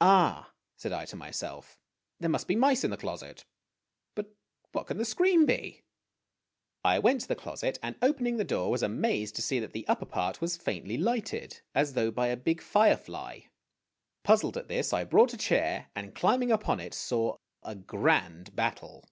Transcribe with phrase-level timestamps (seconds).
[0.00, 1.78] "Ah!' said I to myself,
[2.20, 3.44] "there must be mice in the closet!
[4.14, 4.34] But
[4.72, 5.82] what can the scream be?'
[6.86, 9.86] I went to the closet, and, opening the door, was amazed to see that the
[9.86, 13.40] upper part was faintly lighted, as though by a big firefly.
[14.22, 19.04] Puzzled at this, I brought a chair, and, climbing upon it, saw a grand battle.